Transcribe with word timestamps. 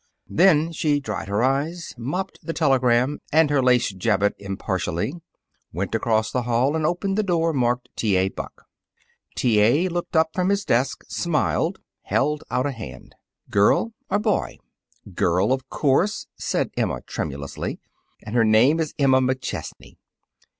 Then 0.31 0.71
she 0.71 0.99
dried 0.99 1.27
her 1.27 1.43
eyes, 1.43 1.93
mopped 1.95 2.39
the 2.41 2.53
telegram 2.53 3.21
and 3.31 3.51
her 3.51 3.61
lace 3.61 3.91
jabot 3.93 4.33
impartially, 4.39 5.13
went 5.71 5.93
across 5.93 6.31
the 6.31 6.41
hall 6.41 6.75
and 6.75 6.87
opened 6.87 7.19
the 7.19 7.21
door 7.21 7.53
marked 7.53 7.87
"T. 7.95 8.17
A. 8.17 8.29
BUCK." 8.29 8.63
T. 9.35 9.59
A. 9.61 9.89
looked 9.89 10.15
up 10.15 10.31
from 10.33 10.49
his 10.49 10.65
desk, 10.65 11.03
smiled, 11.07 11.77
held 12.01 12.43
out 12.49 12.65
a 12.65 12.71
hand. 12.71 13.13
"Girl 13.51 13.93
or 14.09 14.17
boy?" 14.17 14.57
"Girl, 15.13 15.53
of 15.53 15.69
course," 15.69 16.25
said 16.35 16.71
Emma 16.75 17.01
tremulously, 17.05 17.79
"and 18.23 18.35
her 18.35 18.43
name 18.43 18.79
is 18.79 18.95
Emma 18.97 19.21
McChesney." 19.21 19.97